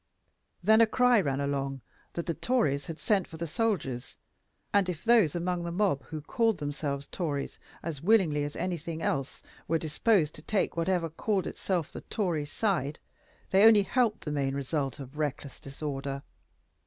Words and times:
Then 0.63 0.81
a 0.81 0.87
cry 0.87 1.21
ran 1.21 1.39
along 1.39 1.81
that 2.13 2.25
the 2.25 2.33
Tories 2.33 2.87
had 2.87 2.97
sent 2.97 3.27
for 3.27 3.37
the 3.37 3.45
soldiers, 3.45 4.17
and 4.73 4.89
if 4.89 5.03
those 5.03 5.35
among 5.35 5.63
the 5.63 5.71
mob 5.71 6.01
who 6.05 6.21
called 6.21 6.57
themselves 6.57 7.05
Tories 7.05 7.59
as 7.83 8.01
willingly 8.01 8.43
as 8.43 8.55
anything 8.55 9.03
else 9.03 9.43
were 9.67 9.77
disposed 9.77 10.33
to 10.33 10.41
take 10.41 10.75
whatever 10.75 11.07
called 11.07 11.45
itself 11.45 11.91
the 11.93 12.01
Tory 12.01 12.45
side, 12.47 12.97
they 13.51 13.63
only 13.63 13.83
helped 13.83 14.21
the 14.25 14.31
main 14.31 14.55
result 14.55 14.99
of 14.99 15.19
reckless 15.19 15.59
disorder. 15.59 16.23